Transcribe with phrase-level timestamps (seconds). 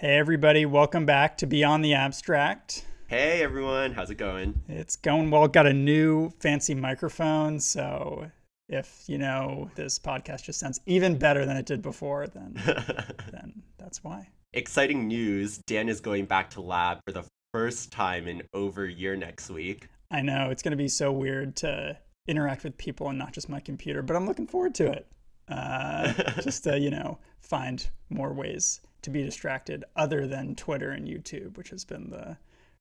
[0.00, 2.84] Hey, everybody, welcome back to Beyond the Abstract.
[3.08, 4.62] Hey, everyone, how's it going?
[4.68, 5.48] It's going well.
[5.48, 8.30] Got a new fancy microphone, so
[8.68, 12.52] if you know this podcast just sounds even better than it did before, then
[13.32, 14.28] then that's why.
[14.52, 18.92] Exciting news Dan is going back to lab for the first time in over a
[18.92, 19.88] year next week.
[20.12, 23.48] I know it's going to be so weird to interact with people and not just
[23.48, 25.08] my computer, but I'm looking forward to it.
[25.48, 31.06] Uh, just to, you know, find more ways to be distracted other than Twitter and
[31.06, 32.36] YouTube, which has been the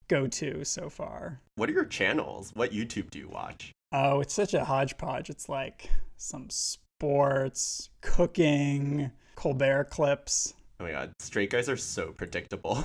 [0.07, 1.41] go to so far.
[1.55, 2.51] What are your channels?
[2.53, 3.71] What YouTube do you watch?
[3.91, 5.29] Oh, it's such a hodgepodge.
[5.29, 10.53] It's like some sports, cooking, Colbert clips.
[10.79, 12.83] Oh my god, straight guys are so predictable.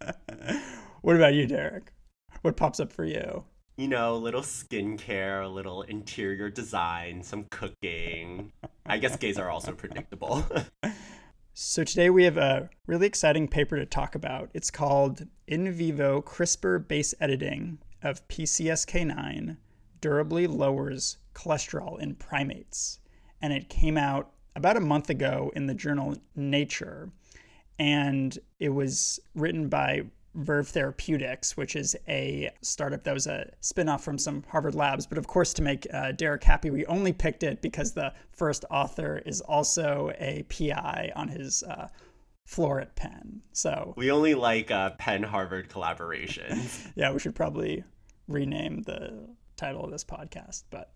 [1.02, 1.92] what about you, Derek?
[2.42, 3.44] What pops up for you?
[3.76, 8.52] You know, a little skincare, a little interior design, some cooking.
[8.86, 10.44] I guess gays are also predictable.
[11.56, 14.50] So, today we have a really exciting paper to talk about.
[14.54, 19.56] It's called In Vivo CRISPR Base Editing of PCSK9
[20.00, 22.98] Durably Lowers Cholesterol in Primates.
[23.40, 27.12] And it came out about a month ago in the journal Nature.
[27.78, 34.00] And it was written by Verve Therapeutics, which is a startup that was a spinoff
[34.00, 35.06] from some Harvard labs.
[35.06, 38.64] But of course, to make uh, Derek happy, we only picked it because the first
[38.70, 41.88] author is also a PI on his uh,
[42.48, 43.42] Floret pen.
[43.52, 46.90] So we only like uh, Penn Harvard collaborations.
[46.94, 47.84] yeah, we should probably
[48.28, 50.92] rename the title of this podcast, but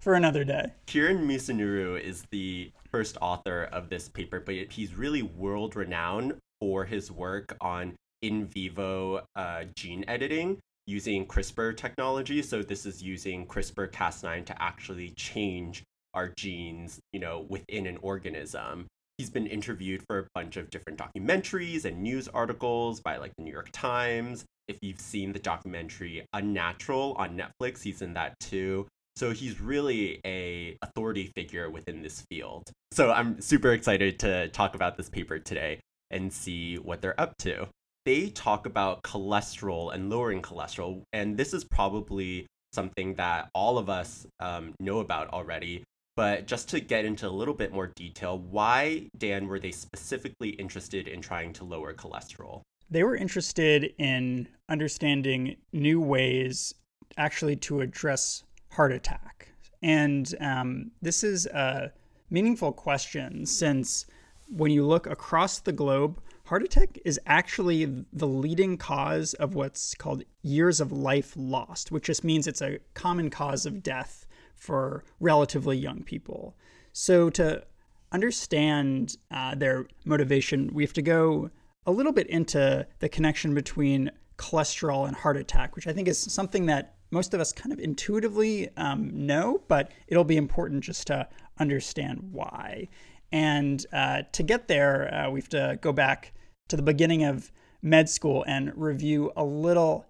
[0.00, 0.72] for another day.
[0.86, 6.84] Kiran Musunuru is the first author of this paper, but he's really world renowned for
[6.84, 12.42] his work on in vivo uh, gene editing using CRISPR technology.
[12.42, 15.84] So this is using CRISPR Cas9 to actually change
[16.14, 18.86] our genes, you know, within an organism.
[19.16, 23.44] He's been interviewed for a bunch of different documentaries and news articles by like the
[23.44, 24.44] New York Times.
[24.66, 28.86] If you've seen the documentary Unnatural on Netflix, he's in that too.
[29.16, 32.70] So he's really a authority figure within this field.
[32.92, 35.80] So I'm super excited to talk about this paper today
[36.10, 37.68] and see what they're up to
[38.10, 41.04] they talk about cholesterol and lowering cholesterol.
[41.12, 45.84] And this is probably something that all of us um, know about already.
[46.16, 50.48] But just to get into a little bit more detail, why, Dan, were they specifically
[50.48, 52.62] interested in trying to lower cholesterol?
[52.90, 56.74] They were interested in understanding new ways
[57.16, 58.42] actually to address
[58.72, 59.52] heart attack.
[59.82, 61.92] And um, this is a
[62.28, 64.06] meaningful question since
[64.48, 69.94] when you look across the globe, heart attack is actually the leading cause of what's
[69.94, 75.04] called years of life lost, which just means it's a common cause of death for
[75.20, 76.56] relatively young people.
[76.92, 77.62] So, to
[78.10, 81.50] understand uh, their motivation, we have to go
[81.86, 86.18] a little bit into the connection between cholesterol and heart attack, which I think is
[86.18, 91.06] something that most of us kind of intuitively um, know, but it'll be important just
[91.06, 91.28] to
[91.60, 92.88] understand why.
[93.30, 96.32] And uh, to get there, uh, we have to go back
[96.70, 100.06] to the beginning of med school and review a little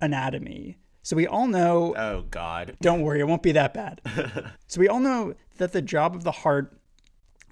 [0.00, 0.78] anatomy.
[1.02, 1.94] So we all know.
[1.96, 2.76] Oh, God.
[2.80, 4.00] Don't worry, it won't be that bad.
[4.68, 6.78] so we all know that the job of the heart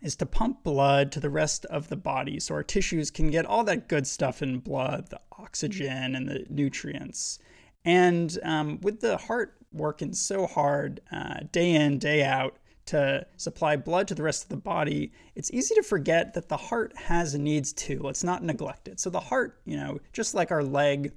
[0.03, 3.45] is to pump blood to the rest of the body so our tissues can get
[3.45, 7.39] all that good stuff in blood, the oxygen and the nutrients.
[7.85, 12.57] And um, with the heart working so hard uh, day in, day out,
[12.91, 16.57] to supply blood to the rest of the body, it's easy to forget that the
[16.57, 18.01] heart has needs too.
[18.03, 18.99] Let's not neglect it.
[18.99, 21.13] So the heart, you know, just like our leg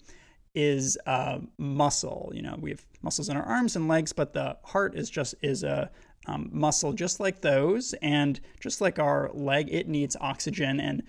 [0.54, 4.56] is a muscle, you know, we have muscles in our arms and legs, but the
[4.64, 5.90] heart is just is a
[6.28, 11.04] um, muscle just like those, and just like our leg, it needs oxygen and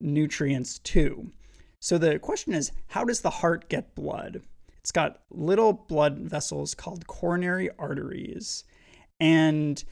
[0.00, 1.32] nutrients too.
[1.80, 4.42] So the question is, how does the heart get blood?
[4.80, 8.64] It's got little blood vessels called coronary arteries.
[9.18, 9.82] And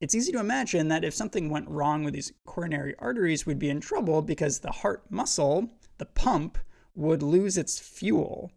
[0.00, 3.70] it's easy to imagine that if something went wrong with these coronary arteries, we'd be
[3.70, 6.58] in trouble because the heart muscle, the pump,
[6.94, 8.50] would lose its fuel.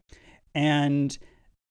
[0.54, 1.18] And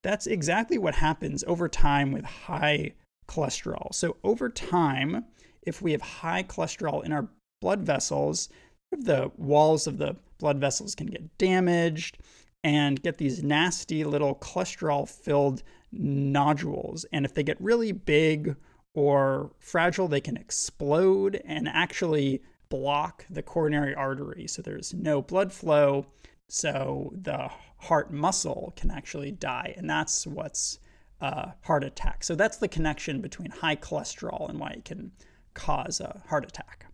[0.03, 2.93] that's exactly what happens over time with high
[3.27, 3.93] cholesterol.
[3.93, 5.25] So, over time,
[5.61, 7.29] if we have high cholesterol in our
[7.61, 8.49] blood vessels,
[8.91, 12.17] the walls of the blood vessels can get damaged
[12.63, 17.05] and get these nasty little cholesterol filled nodules.
[17.11, 18.55] And if they get really big
[18.93, 24.47] or fragile, they can explode and actually block the coronary artery.
[24.47, 26.05] So there's no blood flow.
[26.49, 29.73] So the heart muscle can actually die.
[29.77, 30.79] And that's what's
[31.19, 32.23] a heart attack.
[32.23, 35.11] So that's the connection between high cholesterol and why it can
[35.53, 36.85] cause a heart attack.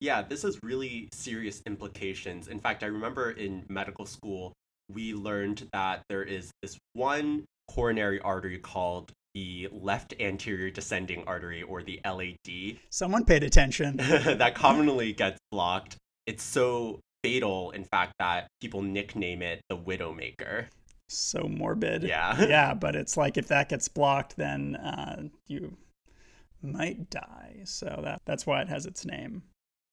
[0.00, 2.48] Yeah, this has really serious implications.
[2.48, 4.52] In fact, I remember in medical school,
[4.92, 11.62] we learned that there is this one coronary artery called the left anterior descending artery
[11.62, 12.78] or the LAD.
[12.88, 13.96] Someone paid attention.
[13.98, 15.98] that commonly gets blocked.
[16.26, 20.68] It's so fatal, in fact, that people nickname it the Widowmaker.
[21.10, 22.02] So morbid.
[22.02, 22.40] Yeah.
[22.48, 25.76] yeah, but it's like if that gets blocked, then uh, you
[26.62, 27.60] might die.
[27.64, 29.42] So that that's why it has its name.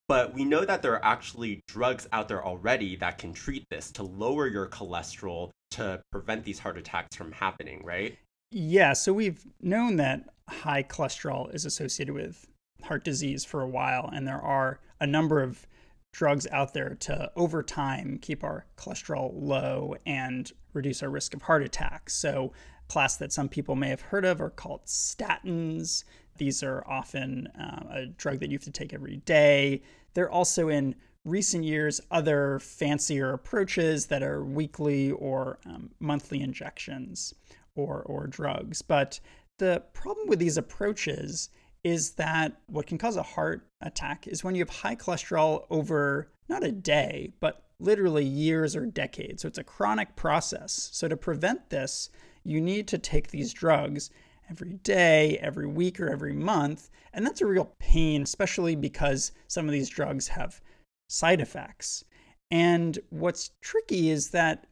[0.07, 3.91] But we know that there are actually drugs out there already that can treat this
[3.91, 8.17] to lower your cholesterol to prevent these heart attacks from happening, right?
[8.55, 12.45] Yeah, so we've known that high cholesterol is associated with
[12.83, 15.65] heart disease for a while, and there are a number of
[16.11, 21.41] drugs out there to over time keep our cholesterol low and reduce our risk of
[21.41, 22.13] heart attacks.
[22.13, 22.53] So,
[22.89, 26.03] class that some people may have heard of are called statins.
[26.37, 29.81] These are often uh, a drug that you have to take every day.
[30.13, 30.93] They're also in
[31.25, 37.33] recent years other fancier approaches that are weekly or um, monthly injections
[37.75, 38.81] or, or drugs.
[38.81, 39.19] But
[39.59, 41.49] the problem with these approaches
[41.83, 46.31] is that what can cause a heart attack is when you have high cholesterol over
[46.47, 49.41] not a day, but literally years or decades.
[49.41, 50.89] So it's a chronic process.
[50.93, 52.09] So to prevent this,
[52.43, 54.09] you need to take these drugs
[54.49, 56.89] every day, every week, or every month.
[57.13, 60.61] And that's a real pain, especially because some of these drugs have
[61.09, 62.03] side effects.
[62.51, 64.67] And what's tricky is that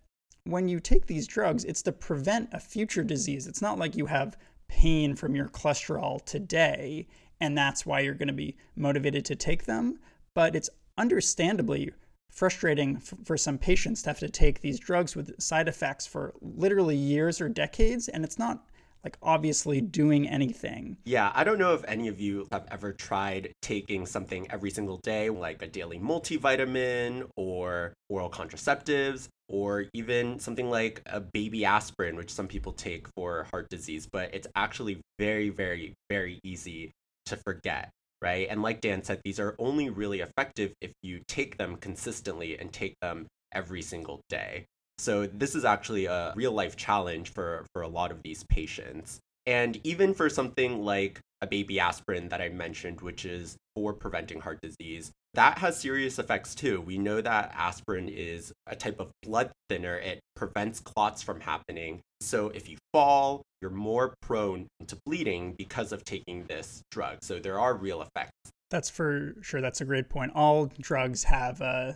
[0.45, 3.47] when you take these drugs, it's to prevent a future disease.
[3.47, 7.07] It's not like you have pain from your cholesterol today,
[7.39, 9.99] and that's why you're going to be motivated to take them.
[10.33, 11.91] But it's understandably
[12.31, 16.95] frustrating for some patients to have to take these drugs with side effects for literally
[16.95, 18.65] years or decades, and it's not
[19.03, 20.95] like obviously doing anything.
[21.05, 24.97] Yeah, I don't know if any of you have ever tried taking something every single
[24.97, 32.15] day, like a daily multivitamin or oral contraceptives, or even something like a baby aspirin,
[32.15, 36.91] which some people take for heart disease, but it's actually very, very, very easy
[37.25, 37.89] to forget.
[38.21, 38.47] Right.
[38.49, 42.71] And like Dan said, these are only really effective if you take them consistently and
[42.71, 44.65] take them every single day.
[44.99, 49.19] So this is actually a real life challenge for, for a lot of these patients.
[49.47, 54.41] And even for something like a baby aspirin that I mentioned, which is for preventing
[54.41, 56.81] heart disease, that has serious effects too.
[56.81, 62.01] We know that aspirin is a type of blood thinner, it prevents clots from happening.
[62.19, 67.19] So if you fall, you're more prone to bleeding because of taking this drug.
[67.23, 68.51] So there are real effects.
[68.69, 69.61] That's for sure.
[69.61, 70.31] That's a great point.
[70.35, 71.95] All drugs have a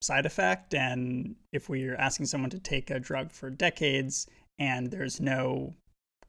[0.00, 0.74] side effect.
[0.74, 4.26] And if we're asking someone to take a drug for decades
[4.58, 5.74] and there's no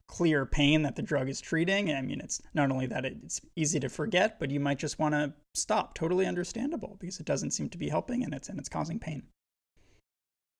[0.07, 3.79] clear pain that the drug is treating, I mean, it's not only that it's easy
[3.79, 5.93] to forget, but you might just want to stop.
[5.93, 9.23] Totally understandable because it doesn't seem to be helping and it's and it's causing pain.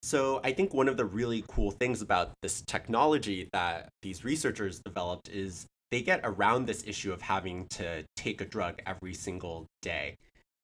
[0.04, 4.80] So, I think one of the really cool things about this technology that these researchers
[4.80, 9.66] developed is they get around this issue of having to take a drug every single
[9.82, 10.18] day.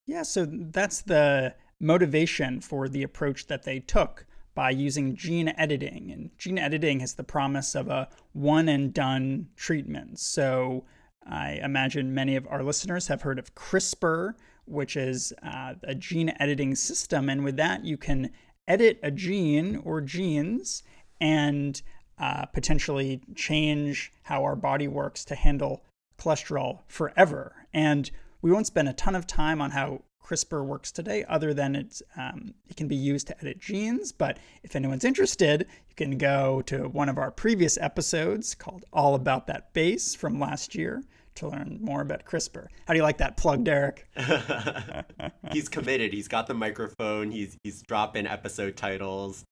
[0.05, 6.11] Yeah, so that's the motivation for the approach that they took by using gene editing.
[6.11, 10.19] And gene editing has the promise of a one and done treatment.
[10.19, 10.85] So
[11.25, 14.33] I imagine many of our listeners have heard of CRISPR,
[14.65, 17.29] which is uh, a gene editing system.
[17.29, 18.31] And with that, you can
[18.67, 20.83] edit a gene or genes
[21.19, 21.81] and
[22.19, 25.83] uh, potentially change how our body works to handle
[26.17, 27.67] cholesterol forever.
[27.73, 28.09] And
[28.41, 32.01] we won't spend a ton of time on how CRISPR works today, other than it's
[32.17, 34.11] um, it can be used to edit genes.
[34.11, 39.15] But if anyone's interested, you can go to one of our previous episodes called "All
[39.15, 41.03] About That Base" from last year
[41.35, 42.67] to learn more about CRISPR.
[42.85, 44.07] How do you like that plug, Derek?
[45.51, 46.13] he's committed.
[46.13, 47.31] He's got the microphone.
[47.31, 49.43] He's he's dropping episode titles.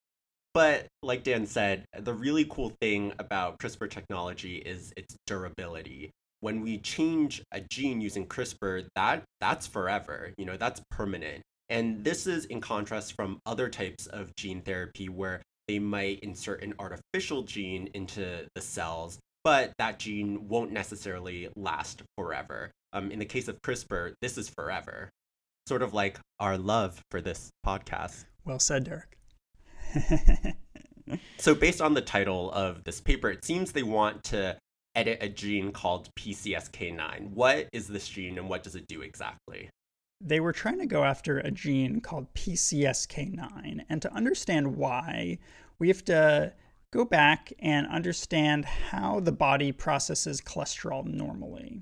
[0.54, 6.12] But like Dan said, the really cool thing about CRISPR technology is its durability
[6.42, 10.34] when we change a gene using CRISPR, that that's forever.
[10.38, 11.42] You know, that's permanent.
[11.70, 16.64] And this is in contrast from other types of gene therapy where they might insert
[16.64, 22.72] an artificial gene into the cells, but that gene won't necessarily last forever.
[22.92, 25.10] Um, in the case of CRISPR, this is forever.
[25.68, 28.26] Sort of like our love for this podcast.
[28.44, 29.18] Well said, Derek.
[31.38, 34.58] so, based on the title of this paper, it seems they want to
[34.96, 37.32] edit a gene called PCSK9.
[37.32, 39.70] What is this gene and what does it do exactly?
[40.20, 43.86] They were trying to go after a gene called PCSK9.
[43.90, 45.40] And to understand why,
[45.80, 46.54] we have to
[46.92, 51.82] go back and understand how the body processes cholesterol normally.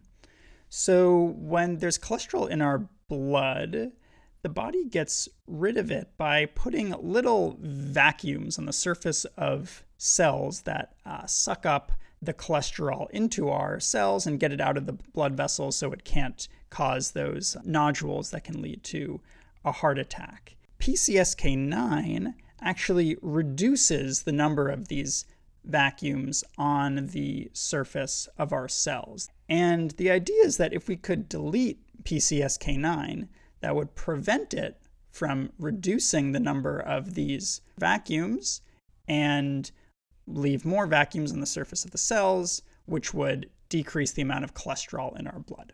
[0.70, 3.92] So, when there's cholesterol in our blood,
[4.44, 10.62] the body gets rid of it by putting little vacuums on the surface of cells
[10.62, 14.94] that uh, suck up the cholesterol into our cells and get it out of the
[15.14, 19.22] blood vessels so it can't cause those nodules that can lead to
[19.64, 20.56] a heart attack.
[20.80, 25.26] PCSK9 actually reduces the number of these
[25.64, 29.30] vacuums on the surface of our cells.
[29.48, 33.28] And the idea is that if we could delete PCSK9,
[33.62, 34.78] that would prevent it
[35.12, 38.62] from reducing the number of these vacuums
[39.08, 39.72] and
[40.34, 44.54] leave more vacuums on the surface of the cells, which would decrease the amount of
[44.54, 45.74] cholesterol in our blood.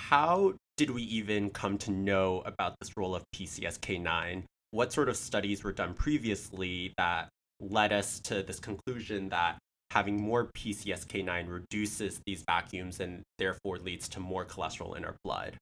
[0.00, 4.44] How did we even come to know about this role of PCSK9?
[4.70, 7.28] What sort of studies were done previously that
[7.60, 9.58] led us to this conclusion that
[9.90, 15.56] having more PCSK9 reduces these vacuums and therefore leads to more cholesterol in our blood?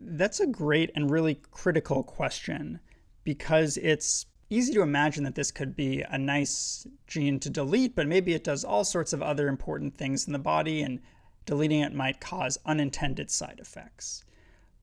[0.00, 2.80] That's a great and really critical question
[3.22, 8.08] because it's easy to imagine that this could be a nice gene to delete, but
[8.08, 11.00] maybe it does all sorts of other important things in the body, and
[11.46, 14.24] deleting it might cause unintended side effects.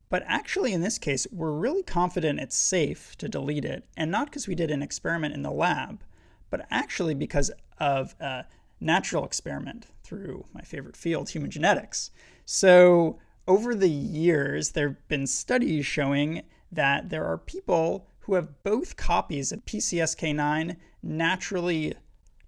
[0.09, 4.27] But actually, in this case, we're really confident it's safe to delete it, and not
[4.27, 6.01] because we did an experiment in the lab,
[6.49, 8.45] but actually because of a
[8.79, 12.11] natural experiment through my favorite field, human genetics.
[12.45, 18.61] So, over the years, there have been studies showing that there are people who have
[18.61, 21.93] both copies of PCSK9 naturally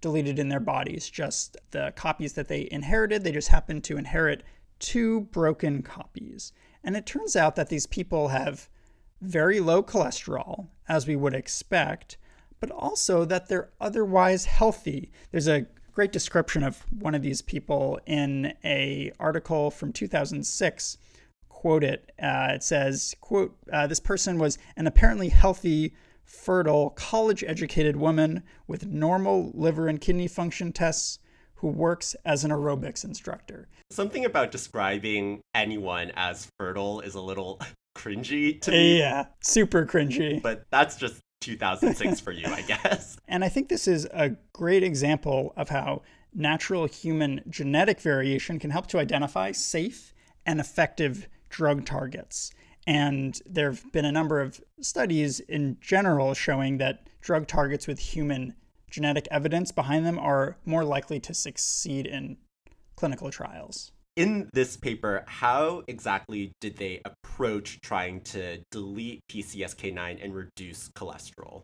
[0.02, 4.42] deleted in their bodies, just the copies that they inherited, they just happen to inherit
[4.78, 6.52] two broken copies.
[6.84, 8.68] And it turns out that these people have
[9.22, 12.18] very low cholesterol, as we would expect,
[12.60, 15.10] but also that they're otherwise healthy.
[15.30, 20.98] There's a great description of one of these people in a article from 2006
[21.60, 22.10] quote it.
[22.18, 28.86] Uh, it says, "quote uh, This person was an apparently healthy, fertile, college-educated woman with
[28.86, 31.18] normal liver and kidney function tests."
[31.56, 33.68] Who works as an aerobics instructor.
[33.90, 37.60] Something about describing anyone as fertile is a little
[37.94, 38.98] cringy to me.
[38.98, 40.40] Yeah, super cringy.
[40.40, 43.18] But that's just 2006 for you, I guess.
[43.28, 46.00] And I think this is a great example of how
[46.32, 50.14] natural human genetic variation can help to identify safe
[50.46, 52.50] and effective drug targets.
[52.86, 57.98] And there have been a number of studies in general showing that drug targets with
[57.98, 58.54] human
[58.90, 62.38] genetic evidence behind them are more likely to succeed in
[62.96, 63.92] clinical trials.
[64.16, 71.62] In this paper, how exactly did they approach trying to delete PCSK9 and reduce cholesterol?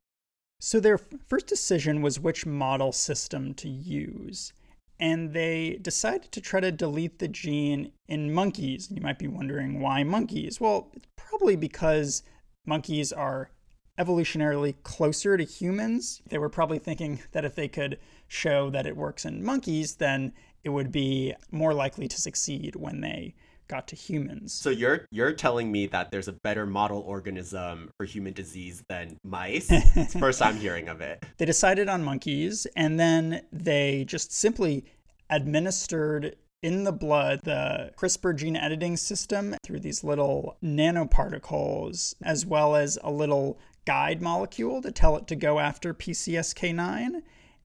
[0.60, 4.52] So, their first decision was which model system to use
[4.98, 8.90] and they decided to try to delete the gene in monkeys.
[8.90, 10.60] You might be wondering why monkeys?
[10.60, 12.22] Well, it's probably because
[12.64, 13.50] monkeys are
[13.98, 16.22] evolutionarily closer to humans.
[16.28, 17.98] They were probably thinking that if they could
[18.28, 20.32] show that it works in monkeys, then
[20.64, 23.34] it would be more likely to succeed when they
[23.68, 24.52] got to humans.
[24.52, 29.18] So you're you're telling me that there's a better model organism for human disease than
[29.24, 29.68] mice?
[29.70, 31.24] it's the first time hearing of it.
[31.38, 34.84] They decided on monkeys and then they just simply
[35.28, 42.74] administered in the blood the CRISPR gene editing system through these little nanoparticles as well
[42.74, 47.22] as a little guide molecule to tell it to go after PCSK9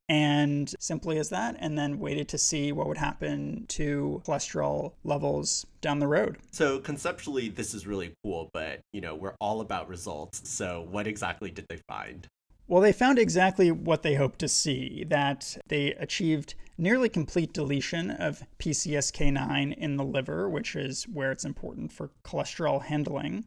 [0.09, 5.65] and simply as that, and then waited to see what would happen to cholesterol levels
[5.79, 6.37] down the road.
[6.51, 10.41] So conceptually, this is really cool, but you know, we're all about results.
[10.49, 12.27] So what exactly did they find?
[12.67, 18.11] Well, they found exactly what they hoped to see that they achieved nearly complete deletion
[18.11, 23.45] of PCSK9 in the liver, which is where it's important for cholesterol handling,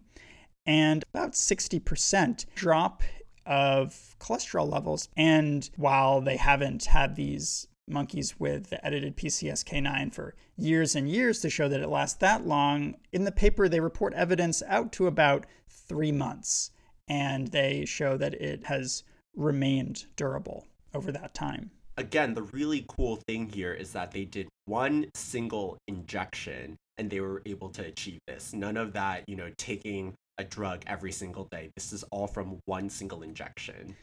[0.67, 3.03] and about 60% drop
[3.47, 5.09] of cholesterol levels.
[5.17, 11.41] And while they haven't had these monkeys with the edited PCSK9 for years and years
[11.41, 15.07] to show that it lasts that long, in the paper they report evidence out to
[15.07, 16.71] about three months.
[17.09, 19.05] And they show that it has
[19.37, 21.71] remained durable over that time.
[21.97, 27.21] Again, the really cool thing here is that they did one single injection and they
[27.21, 28.53] were able to achieve this.
[28.53, 31.71] None of that, you know, taking a drug every single day.
[31.75, 33.97] This is all from one single injection.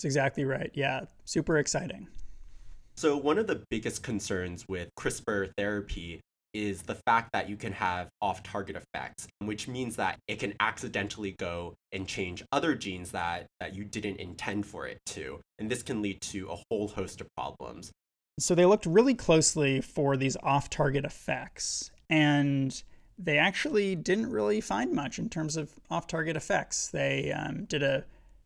[0.00, 0.70] That's exactly right.
[0.74, 2.08] Yeah, super exciting.
[2.96, 6.20] So, one of the biggest concerns with CRISPR therapy
[6.52, 10.52] is the fact that you can have off target effects, which means that it can
[10.60, 15.38] accidentally go and change other genes that, that you didn't intend for it to.
[15.58, 17.90] And this can lead to a whole host of problems.
[18.38, 21.90] So, they looked really closely for these off target effects.
[22.10, 22.82] And
[23.22, 26.88] they actually didn't really find much in terms of off target effects.
[26.88, 28.04] They um, did a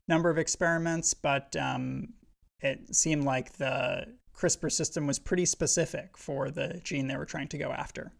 [0.08, 2.14] number of experiments, but um,
[2.60, 7.48] it seemed like the CRISPR system was pretty specific for the gene they were trying
[7.48, 8.12] to go after.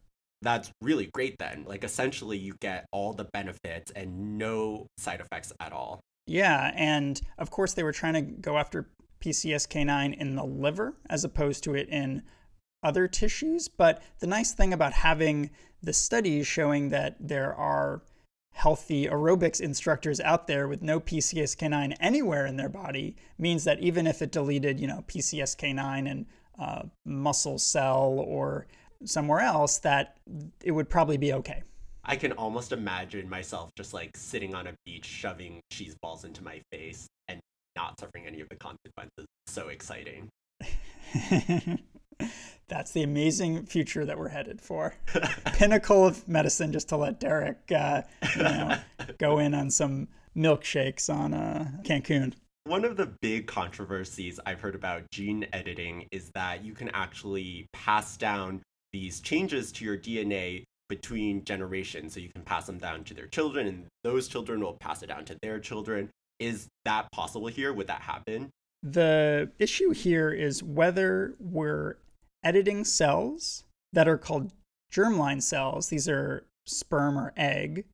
[0.43, 1.65] That's really great then.
[1.67, 6.01] Like essentially you get all the benefits and no side effects at all.
[6.27, 8.89] Yeah, and of course they were trying to go after
[9.21, 12.23] PCSK9 in the liver as opposed to it in
[12.83, 15.51] other tissues, but the nice thing about having
[15.85, 18.03] the studies showing that there are
[18.53, 24.07] healthy aerobics instructors out there with no PCSK9 anywhere in their body means that even
[24.07, 26.27] if it deleted, you know, PCSK9 and
[26.59, 28.67] uh, muscle cell or
[29.05, 30.17] somewhere else, that
[30.63, 31.63] it would probably be okay.
[32.05, 36.45] I can almost imagine myself just like sitting on a beach shoving cheese balls into
[36.45, 37.41] my face and
[37.77, 39.27] not suffering any of the consequences.
[39.49, 40.29] So exciting.
[42.69, 44.95] That's the amazing future that we're headed for.
[45.55, 48.03] Pinnacle of medicine, just to let Derek, uh,
[48.37, 48.79] you know,
[49.19, 52.33] go in on some milkshakes on uh, Cancun.
[52.65, 57.67] One of the big controversies I've heard about gene editing is that you can actually
[57.75, 62.15] pass down these changes to your DNA between generations.
[62.15, 65.09] So you can pass them down to their children, and those children will pass it
[65.09, 66.09] down to their children.
[66.39, 67.73] Is that possible here?
[67.73, 68.51] Would that happen?
[68.83, 71.97] The issue here is whether we're
[72.45, 74.53] editing cells that are called
[74.93, 77.85] germline cells, these are sperm or egg,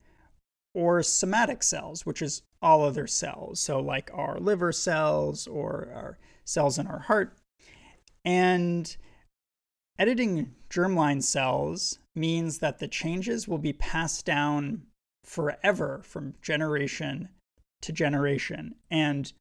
[0.75, 6.19] or somatic cells, which is all other cells, so like our liver cells or our
[6.45, 7.37] cells in our heart.
[8.25, 8.97] And
[9.99, 14.83] editing germline cells means that the changes will be passed down
[15.25, 17.29] forever from generation
[17.83, 18.75] to generation.
[18.91, 19.33] And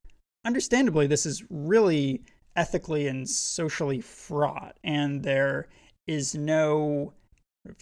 [0.46, 2.24] understandably, this is really
[2.56, 5.68] ethically and socially fraught, and there
[6.08, 7.14] is no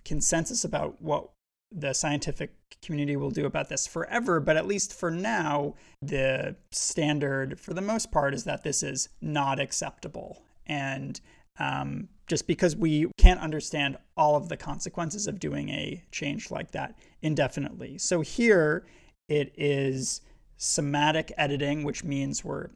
[0.03, 1.29] consensus about what
[1.71, 7.59] the scientific community will do about this forever, but at least for now, the standard
[7.59, 10.43] for the most part is that this is not acceptable.
[10.65, 11.19] And
[11.59, 16.71] um, just because we can't understand all of the consequences of doing a change like
[16.71, 17.97] that indefinitely.
[17.97, 18.85] So here
[19.27, 20.21] it is
[20.57, 22.69] somatic editing, which means we're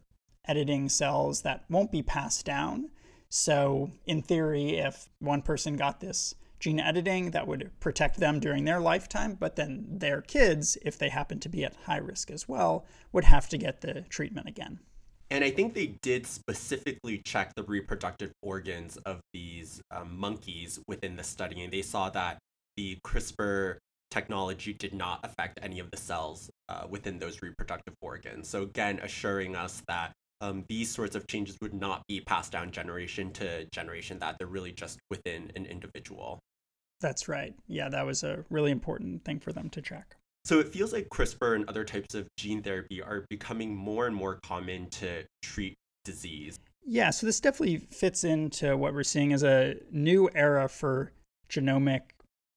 [0.51, 2.89] editing cells that won't be passed down.
[3.29, 8.65] So, in theory, if one person got this gene editing, that would protect them during
[8.65, 12.49] their lifetime, but then their kids, if they happen to be at high risk as
[12.49, 14.79] well, would have to get the treatment again.
[15.29, 21.15] And I think they did specifically check the reproductive organs of these um, monkeys within
[21.15, 22.37] the study, and they saw that
[22.75, 23.77] the CRISPR
[24.09, 28.49] technology did not affect any of the cells uh, within those reproductive organs.
[28.49, 32.71] So, again, assuring us that um, these sorts of changes would not be passed down
[32.71, 36.39] generation to generation, that they're really just within an individual.
[36.99, 37.53] That's right.
[37.67, 40.15] Yeah, that was a really important thing for them to check.
[40.43, 44.15] So it feels like CRISPR and other types of gene therapy are becoming more and
[44.15, 46.59] more common to treat disease.
[46.83, 51.11] Yeah, so this definitely fits into what we're seeing as a new era for
[51.47, 52.01] genomic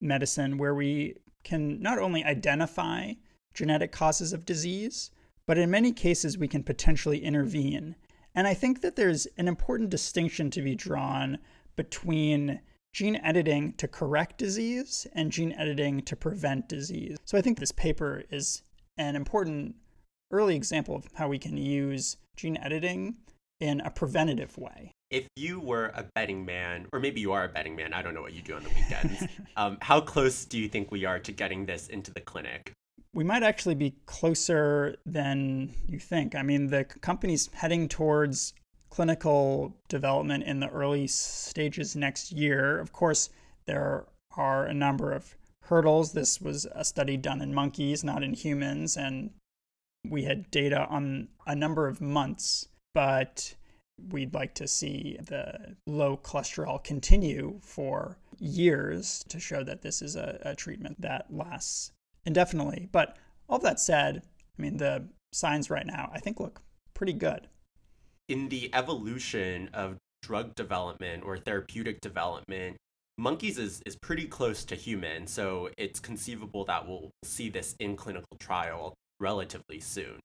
[0.01, 3.13] medicine where we can not only identify
[3.53, 5.11] genetic causes of disease,
[5.47, 7.97] but in many cases we can potentially intervene.
[8.35, 11.39] And I think that there's an important distinction to be drawn
[11.77, 12.61] between
[12.93, 17.17] gene editing to correct disease and gene editing to prevent disease.
[17.25, 18.63] So I think this paper is
[18.97, 19.75] an important
[20.31, 23.17] early example of how we can use gene editing
[23.61, 24.93] in a preventative way.
[25.11, 28.15] If you were a betting man, or maybe you are a betting man, I don't
[28.15, 29.25] know what you do on the weekends,
[29.57, 32.73] um, how close do you think we are to getting this into the clinic?
[33.15, 36.35] We might actually be closer than you think.
[36.35, 38.55] I mean, the company's heading towards
[38.91, 42.79] clinical development in the early stages next year.
[42.81, 43.31] Of course,
[43.67, 46.13] there are a number of hurdles.
[46.13, 49.31] This was a study done in monkeys, not in humans, and
[50.09, 53.55] we had data on a number of months, but
[54.11, 60.17] we'd like to see the low cholesterol continue for years to show that this is
[60.17, 61.93] a, a treatment that lasts
[62.27, 62.89] indefinitely.
[62.91, 63.17] But
[63.49, 64.23] all that said,
[64.59, 66.61] I mean, the signs right now, I think, look
[66.95, 67.49] pretty good.
[68.29, 72.77] In the evolution of drug development or therapeutic development,
[73.19, 75.27] monkeys is, is pretty close to human.
[75.27, 80.21] So it's conceivable that we'll see this in clinical trial relatively soon.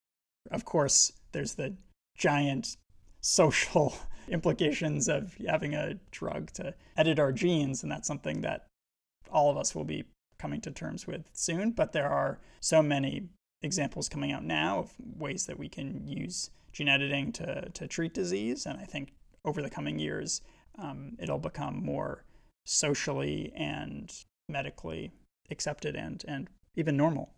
[0.51, 1.75] Of course, there's the
[2.17, 2.77] giant
[3.21, 3.97] social
[4.29, 8.67] implications of having a drug to edit our genes, and that's something that
[9.31, 10.05] all of us will be
[10.39, 13.29] coming to terms with soon, but there are so many
[13.61, 18.13] examples coming out now of ways that we can use gene editing to, to treat
[18.13, 18.65] disease.
[18.65, 19.13] And I think
[19.45, 20.41] over the coming years,
[20.77, 22.23] um, it'll become more
[22.65, 24.11] socially and
[24.47, 25.11] medically
[25.51, 27.33] accepted and and even normal.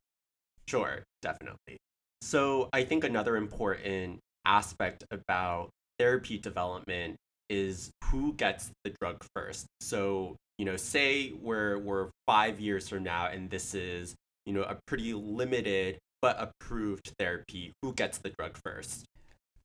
[0.67, 1.77] Sure, definitely.
[2.21, 7.15] So I think another important aspect about therapy development
[7.49, 9.65] is who gets the drug first.
[9.81, 14.13] So, you know, say we're we're five years from now and this is,
[14.45, 19.06] you know, a pretty limited but approved therapy, who gets the drug first?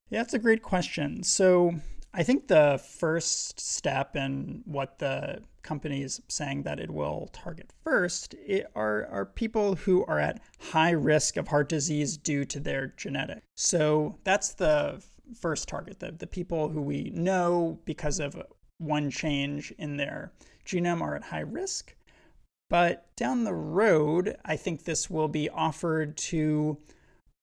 [0.08, 1.22] Yeah, that's a great question.
[1.22, 1.74] So
[2.14, 7.74] I think the first step in what the company is saying that it will target
[7.84, 8.34] first
[8.74, 13.42] are, are people who are at high risk of heart disease due to their genetic.
[13.54, 15.02] So that's the
[15.38, 18.42] first target, the, the people who we know because of
[18.78, 20.32] one change in their
[20.66, 21.94] genome are at high risk.
[22.68, 26.78] But down the road, I think this will be offered to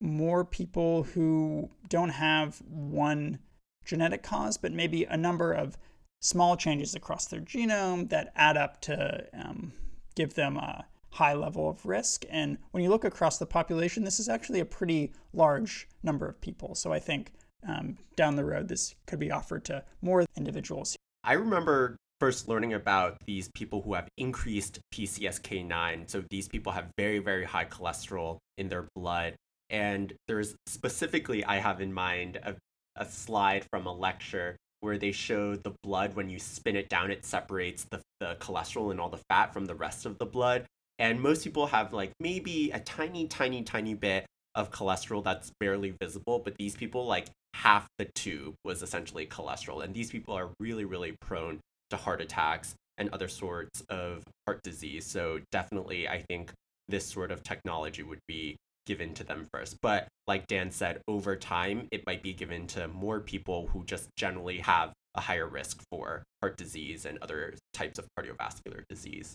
[0.00, 3.38] more people who don't have one
[3.84, 5.78] genetic cause, but maybe a number of
[6.20, 9.72] small changes across their genome that add up to um,
[10.14, 12.24] give them a high level of risk.
[12.28, 16.40] And when you look across the population, this is actually a pretty large number of
[16.40, 16.74] people.
[16.74, 17.32] So I think
[17.66, 20.96] um, down the road, this could be offered to more individuals.
[21.22, 26.08] I remember first learning about these people who have increased PCSK9.
[26.08, 29.34] So these people have very, very high cholesterol in their blood.
[29.70, 32.54] And there's specifically, I have in mind a,
[32.96, 37.10] a slide from a lecture where they show the blood when you spin it down,
[37.10, 40.66] it separates the, the cholesterol and all the fat from the rest of the blood.
[40.98, 45.94] And most people have like maybe a tiny, tiny, tiny bit of cholesterol that's barely
[46.00, 49.82] visible, but these people like half the tube was essentially cholesterol.
[49.82, 54.62] And these people are really, really prone to heart attacks and other sorts of heart
[54.62, 55.06] disease.
[55.06, 56.52] So definitely, I think
[56.88, 59.78] this sort of technology would be given to them first.
[59.80, 64.08] But like Dan said, over time, it might be given to more people who just
[64.16, 69.34] generally have a higher risk for heart disease and other types of cardiovascular disease.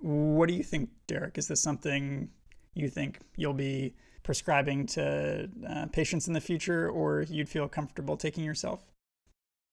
[0.00, 1.38] What do you think, Derek?
[1.38, 2.30] Is this something
[2.74, 8.16] you think you'll be prescribing to uh, patients in the future or you'd feel comfortable
[8.16, 8.84] taking yourself?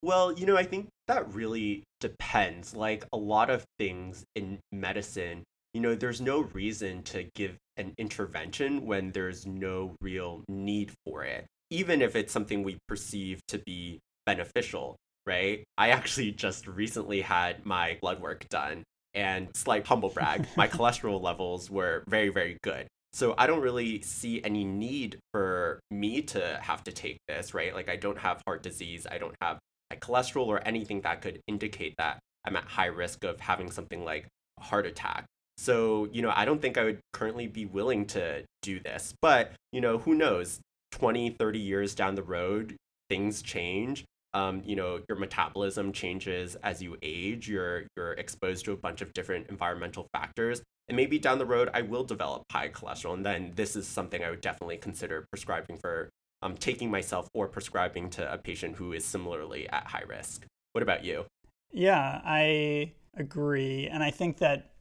[0.02, 2.76] Well, you know, I think that really depends.
[2.76, 7.94] Like a lot of things in medicine, you know, there's no reason to give an
[7.98, 13.60] intervention when there's no real need for it, even if it's something we perceive to
[13.60, 15.64] be beneficial, right?
[15.78, 18.84] I actually just recently had my blood work done
[19.14, 22.88] and slight humble brag, my cholesterol levels were very, very good.
[23.14, 27.74] So I don't really see any need for me to have to take this, right?
[27.74, 29.58] Like I don't have heart disease, I don't have
[29.92, 34.04] high cholesterol or anything that could indicate that I'm at high risk of having something
[34.04, 34.28] like
[34.60, 35.26] a heart attack.
[35.58, 39.14] So, you know, I don't think I would currently be willing to do this.
[39.22, 40.60] But, you know, who knows?
[40.92, 42.76] 20, 30 years down the road,
[43.10, 44.06] things change.
[44.34, 47.50] Um, you know, your metabolism changes as you age.
[47.50, 50.62] You're you're exposed to a bunch of different environmental factors.
[50.88, 53.14] And maybe down the road I will develop high cholesterol.
[53.14, 56.10] And then this is something I would definitely consider prescribing for
[56.42, 60.46] um, taking myself or prescribing to a patient who is similarly at high risk.
[60.74, 61.26] What about you?
[61.72, 63.88] Yeah, I agree.
[63.88, 64.72] And I think that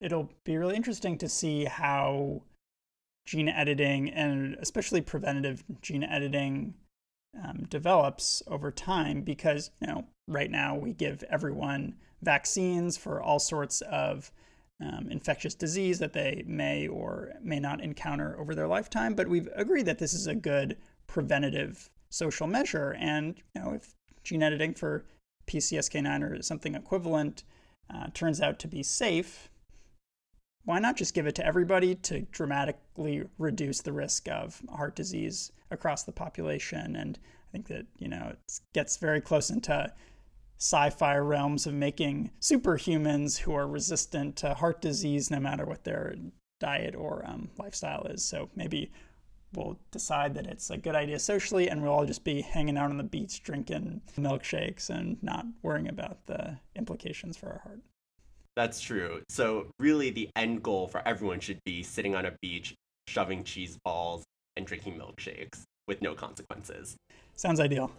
[0.00, 2.42] it'll be really interesting to see how
[3.26, 6.74] gene editing and especially preventative gene editing
[7.44, 13.38] um, develops over time because you know right now we give everyone vaccines for all
[13.38, 14.30] sorts of
[14.80, 19.48] um, infectious disease that they may or may not encounter over their lifetime but we've
[19.54, 20.76] agreed that this is a good
[21.06, 25.04] preventative social measure and you know if gene editing for
[25.46, 27.44] pcsk9 or something equivalent
[27.92, 29.48] uh, turns out to be safe
[30.66, 35.52] why not just give it to everybody to dramatically reduce the risk of heart disease
[35.70, 36.96] across the population?
[36.96, 39.92] And I think that, you know, it gets very close into
[40.58, 45.84] sci fi realms of making superhumans who are resistant to heart disease no matter what
[45.84, 46.16] their
[46.58, 48.24] diet or um, lifestyle is.
[48.24, 48.90] So maybe
[49.54, 52.90] we'll decide that it's a good idea socially and we'll all just be hanging out
[52.90, 57.80] on the beach drinking milkshakes and not worrying about the implications for our heart.
[58.56, 59.22] That's true.
[59.28, 62.74] So really the end goal for everyone should be sitting on a beach,
[63.06, 64.24] shoving cheese balls
[64.56, 66.96] and drinking milkshakes with no consequences.
[67.34, 67.90] Sounds ideal.